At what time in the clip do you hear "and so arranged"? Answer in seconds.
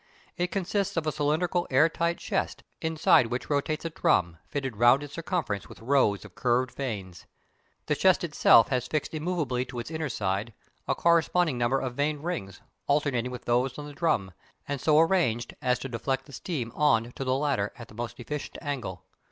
14.67-15.55